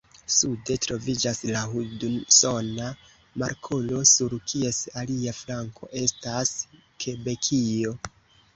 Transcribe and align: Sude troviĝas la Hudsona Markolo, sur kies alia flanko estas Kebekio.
Sude 0.35 0.75
troviĝas 0.85 1.41
la 1.55 1.59
Hudsona 1.73 2.87
Markolo, 3.43 4.01
sur 4.15 4.35
kies 4.53 4.81
alia 5.05 5.37
flanko 5.43 5.93
estas 6.03 6.57
Kebekio. 7.07 7.97